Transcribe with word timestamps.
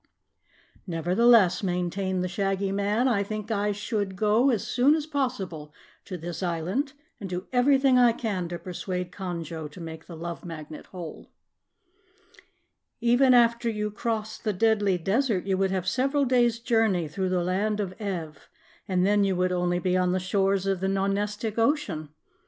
"Nevertheless," 0.87 1.61
maintained 1.61 2.23
the 2.23 2.27
Shaggy 2.27 2.71
Man, 2.71 3.07
"I 3.07 3.21
think 3.21 3.51
I 3.51 3.71
should 3.71 4.15
go 4.15 4.49
as 4.49 4.65
soon 4.65 4.95
as 4.95 5.05
possible 5.05 5.71
to 6.05 6.17
this 6.17 6.41
island 6.41 6.93
and 7.19 7.29
do 7.29 7.45
everything 7.53 7.99
I 7.99 8.11
can 8.11 8.49
to 8.49 8.57
persuade 8.57 9.11
Conjo 9.11 9.69
to 9.69 9.79
make 9.79 10.07
the 10.07 10.15
Love 10.17 10.43
Magnet 10.43 10.87
whole." 10.87 11.29
"Even 12.99 13.35
after 13.35 13.69
you 13.69 13.91
crossed 13.91 14.43
the 14.43 14.53
Deadly 14.53 14.97
Desert, 14.97 15.45
you 15.45 15.55
would 15.59 15.69
have 15.69 15.87
several 15.87 16.25
days' 16.25 16.57
journey 16.57 17.07
through 17.07 17.29
the 17.29 17.43
Land 17.43 17.79
of 17.79 17.93
Ev, 17.99 18.49
and 18.87 19.05
then 19.05 19.23
you 19.23 19.35
would 19.35 19.51
only 19.51 19.77
be 19.77 19.95
on 19.95 20.13
the 20.13 20.19
shores 20.19 20.65
of 20.65 20.79
the 20.79 20.87
Nonestic 20.87 21.59
Ocean. 21.59 22.09